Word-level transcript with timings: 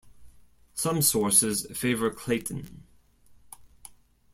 Some 0.73 1.03
sources 1.03 1.67
favour 1.77 2.09
Clayton. 2.09 2.87